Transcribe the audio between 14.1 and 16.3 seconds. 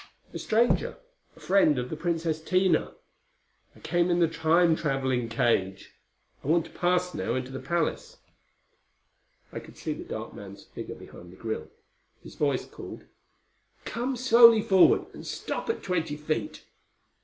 slowly forward and stop at twenty